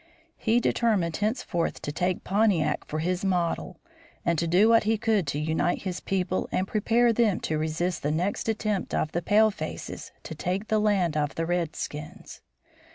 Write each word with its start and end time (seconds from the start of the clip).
He 0.39 0.59
determined 0.59 1.17
henceforth 1.17 1.79
to 1.83 1.91
take 1.91 2.23
Pontiac 2.23 2.85
for 2.87 2.97
his 2.97 3.23
model 3.23 3.79
and 4.25 4.39
to 4.39 4.47
do 4.47 4.67
what 4.67 4.85
he 4.85 4.97
could 4.97 5.27
to 5.27 5.39
unite 5.39 5.83
his 5.83 5.99
people 5.99 6.49
and 6.51 6.67
prepare 6.67 7.13
them 7.13 7.39
to 7.41 7.59
resist 7.59 8.01
the 8.01 8.09
next 8.09 8.49
attempt 8.49 8.95
of 8.95 9.11
the 9.11 9.21
palefaces 9.21 10.11
to 10.23 10.33
take 10.33 10.69
the 10.69 10.79
land 10.79 11.15
of 11.15 11.35
the 11.35 11.45
redskins. 11.45 12.41